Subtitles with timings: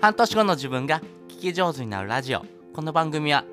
[0.00, 2.44] 半年後の自分が聞き上手になるラジオ。
[2.72, 3.44] この番組は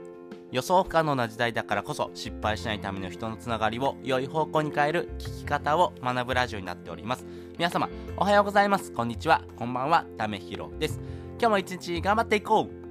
[0.51, 7.25] 予想不可能な時代だからこそ失敗しないための人のつながりを良い方向に変える聞き方を学ぶラジオになっております。
[7.57, 8.91] 皆様おはようございます。
[8.91, 9.43] こんにちは。
[9.55, 10.05] こんばんは。
[10.19, 10.99] ためひろです。
[11.39, 12.84] 今日も一日頑張っていこう。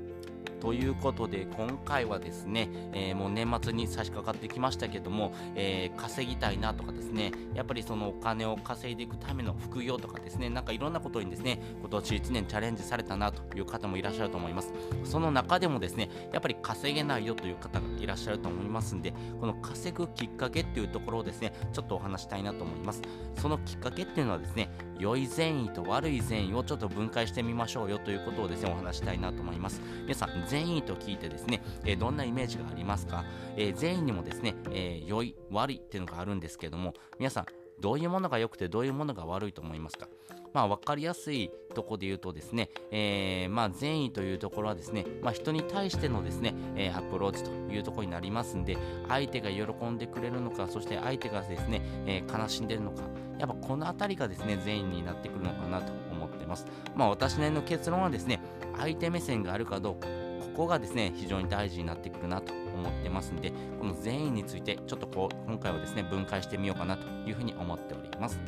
[0.64, 14.72] ということで今回はですね、えー、もう年末に差し掛かってきましたけども、えー、稼ぎたいなとかですねやっぱりそのお金を稼いでいくための副業とかですねなんかいろんなことにですね今年1年チャレンジされたなという方もいらっしゃると思います。
[15.04, 23.02] その中でもですねやっぱり稼げないよという方がいらっしゃると思いますんでこの稼ぐきっかけっていうところをですねちょっとお話したいなと思います。
[23.36, 29.82] そのきっかけっていうのはですね良い善意と悪い善意をちょっと分解してみましょうよということをですねお話したいなと思います。
[30.02, 33.24] 皆さん善意と聞いてですね、え、どんなイメージがありますか、
[33.56, 37.46] え、善意にもですね、え、良い、悪いっていうのがあるんですけども、皆さん、
[37.80, 40.06] どういうものが良くてどういうものが悪いと思いますか？
[40.52, 53.02] まあ、分かりやすいとこで言うとですね、えー、まあ、善意というところはですね、まあ、人に対してのですね、えー、アプローチというところになりますんで、相手が喜んでくれるのか、そして相手がですね、えー、悲しんでるのか、
[53.40, 56.66] やっぱこの辺りがですね、善意になってくるのかなと思ってます。
[56.94, 58.38] まあ、私なりの結論はですね、
[58.76, 60.06] 相手目線があるかどうか、
[60.54, 68.38] こがですね非常に大事になってくるなと思ってますんでこの善意についてちょっとこう今回はですね分解してみようかなというふうに思っております。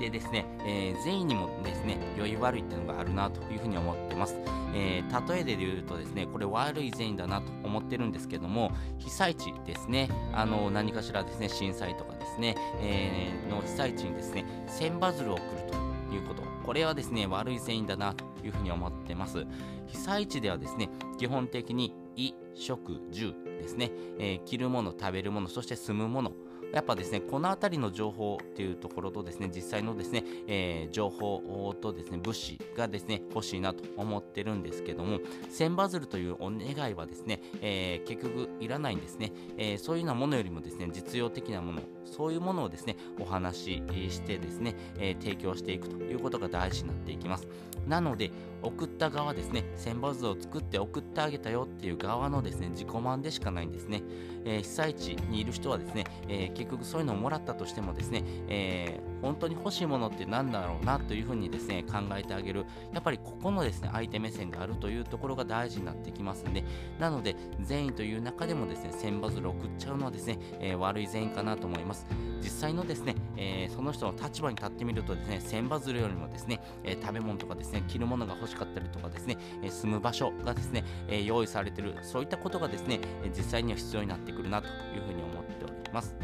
[0.00, 4.34] でですね、えー、善意にもですね良い悪いっていうのがあるなというふうに思ってます、
[4.74, 15.89] えー、例えで言うとですねこれ悪い善意だなと思ってるんですけども被災地ですねあの何かしらですね震災とかですね、えー、の被災地にですね千羽鶴を送ると。
[16.14, 16.42] いうこと。
[16.64, 19.46] これはですね悪い繊維だなというふうに思ってます。
[19.86, 26.32] 被災地ではですね基本的に衣食住ですね、えー、着るもの食べるものそして住むもの
[26.72, 35.18] やっぱですね、この辺りの情報っていうところとですね、実際のですね、えー、情報とですね、物資がですね、欲しいなと思ってるんですけども、
[35.50, 47.48] 千バズルというお願いはですね、えー、結局いらないんですね、えー、そういうようなものよりもですね、実用的なもの、そういうものをですね、お話ししてですね、え提供していくということが大事になっていきます。
[47.86, 48.30] なので、
[48.62, 54.02] 送った側ですね、千羽図を作って送ってあげたよっていう側のですね、自己満でしかないんですね。
[54.44, 62.64] えー、被災地にいる人はですね、えー、結局そういうのをもらったとしてもですね、えー、本当に欲しいものって何だろうなというふうにですね、考えてあげる。
[62.92, 66.64] やっぱりここのですね、相手目線があるというところが大事になってきますんで、
[66.98, 72.06] なので、善意という中でもですね、千羽鶴を送っちゃうのはですね、え悪い善意かなと思います。
[72.40, 86.14] 実際のですね、えその人の立場に立ってみるとですね、千羽鶴よりもですね、え食べ物とかですね、着るものが欲しいかったりとかですね、え住む場所がですね、え用意されてる、そういったことがですね、え実際には必要になってくるなというふうに思っております。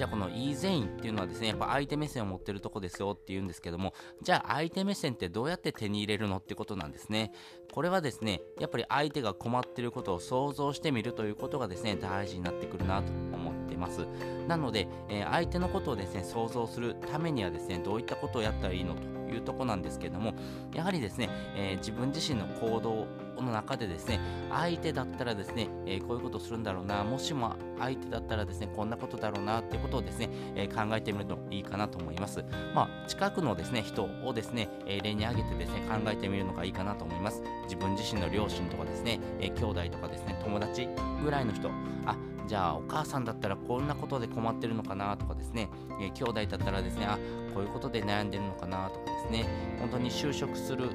[0.00, 7.32] じゃあこの E 善意っていうのはですね、やっぱ相手目線を持ってるとこですよって言うんですけども、じゃあ相手目線ってどうやって手に入れるのってことなんですね。
[7.70, 14.06] これはですね、やっぱり相手が困ってることを想像してみるということがですね、大事になってくるなと思ってます。
[14.48, 20.34] なので、えー、相手のことをですね、想像するためにはですね、どういったことをやったらいいのというとこなんですけども、
[20.74, 23.06] やはりですね、えー、自分自身の行動
[23.40, 24.20] の中でですね、
[24.50, 32.44] 相手だったらですね、えー、こういうことするんだろうな、もしも相手だったらですね、こんなことだろうなっていうことをですね、えー、考えてみるといいかなと思います。
[32.74, 37.42] まあ、近くのですね、人をですね、え例に挙げてですね、考えてみるのがいいかなと思います。
[37.64, 40.88] 自分自身の両親とかですね、え兄弟とかですね、友達
[41.22, 41.70] ぐらいの人、
[42.06, 42.16] あ、
[42.46, 45.68] じゃあお母さんだったらこんなことで困ってるのかなとかですね、
[46.00, 47.16] えー、兄弟だったらですね、あ、
[47.54, 49.46] こういうことで悩んでるのかなとかですね、
[49.80, 50.88] 本当に就職する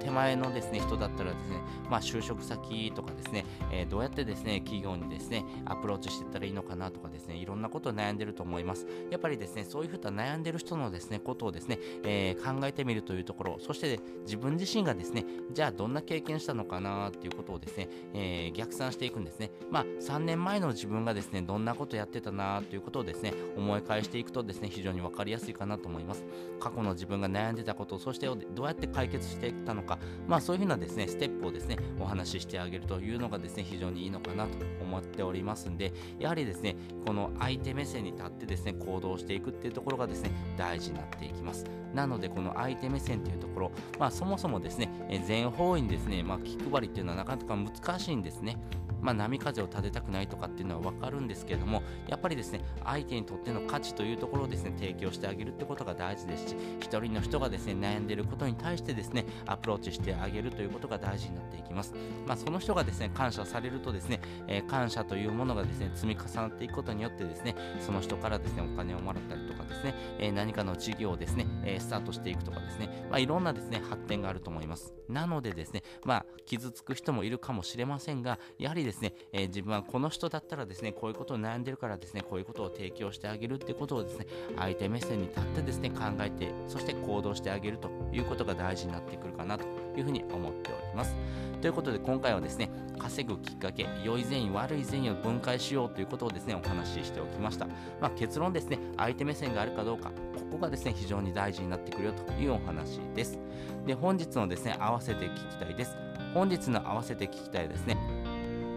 [0.00, 8.86] 手前のですね、人だったらですね、まあ就職先とかですね、えー、どうやってですね、企業にですね、アプローチしていったらいいのかなとかですね、いろんなことを悩んでると思います。
[9.10, 19.50] やっぱりですね、そういうふうな悩んでる人のですね、ことをですね、えー、考えてみるというところ、そして、ね、自分自身がですね、じゃあどんな経験したのかなっていうことをですね、えー、逆算していくんですね。
[19.70, 25.95] まあ3年前の自分がですね、どんなことやってたなということをですね、思い返していくとですね、非常に分かりやすいかなと思います。
[25.96, 26.24] 思います
[26.60, 34.50] 過去の自分が悩んでたこと、そしてどうやって解決していったのか、まあそういうふうなですね、ステップをですね、お話ししてあげるというのがですね、非常にいいのかなと
[34.80, 36.76] 思っておりますんで、やはりですね、
[37.06, 41.64] この相手目線に立ってですね、行動していくっていうところがですね、大事になっていきます。
[41.94, 44.88] なので、この相手目線っていうところ、まあそもそもですね、
[45.26, 48.56] 全方位にですね、まあ気配りっていうのはなかなか難しいんですね。
[49.06, 61.94] まあ、波風を立てたくないとかっていうのは分かるんですけれどもやっぱりですね相手にとっての価値というところをですね提供してあげるってことが大事ですし一人の人がですね悩んでいることに対してですねアプローチしてあげるということが大事になっていきます、
[62.26, 74.94] まあ、その人がですね感謝されるとですね、えー、感謝というものがですね積み重なっていくことによってですねその人からですねお金をもらったりとかですね、え、何かの事業をですね、え、スタートしていくとかですね、まあ、いろんなですね、発展があると思います。
[75.08, 84.26] なのでですね、まあ、傷つく人もいるかもしれませんが、やはりですね、え、自分はこの人だったらですね、こういうことを悩んでるからですね、こういうことを提供してあげるってことをですね、
[84.56, 91.16] 相手目線に立ってですね、考えて、そして行動してあげるということが大事になってくるかなというふうに思っております。
[91.60, 97.66] ということで今回はですね、稼ぐきっかけ、良い善意、悪い善意を分解しようということをですね、お話ししておきました。
[98.00, 103.38] まあ、結論ですね、相手目線があるかどうか、ここがですね、非常に大事になってくるよというお話です。
[103.86, 105.96] で、本日のですね、合わせて聞きたいです。
[106.34, 107.96] 本日の合わせて聞きたいですね、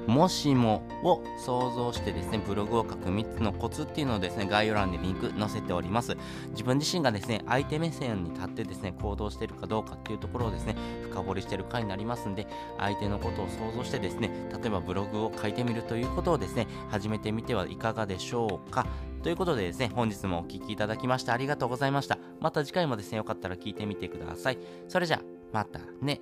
[0.09, 6.17] もしもを想像してですね、ブログを書く3つのコツっていうのをですね、概要欄にリンク載せております。
[6.51, 10.75] 自分自身がですね、相手目線に立ってですね、行動してるかどうかっていうところをですね、
[11.09, 12.47] 深掘りしてる回になりますんで、
[12.77, 18.88] 相手のことを想像してですね、例えばブログを書いてみるということをですね、始めてみてはいかがでしょうか。
[19.23, 22.17] ということでですね、本日もお聴きいただきましてありがとうございました。
[22.39, 24.57] また次回もですね、よかったら聞いてみてください。
[24.88, 25.21] それじゃあ、
[25.51, 26.21] またね。